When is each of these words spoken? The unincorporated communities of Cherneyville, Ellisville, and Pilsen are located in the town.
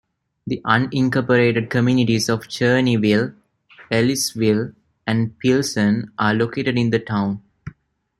The 0.47 0.59
unincorporated 0.65 1.69
communities 1.69 2.27
of 2.27 2.47
Cherneyville, 2.47 3.35
Ellisville, 3.91 4.73
and 5.05 5.37
Pilsen 5.37 6.11
are 6.17 6.33
located 6.33 6.75
in 6.75 6.89
the 6.89 6.97
town. 6.97 7.43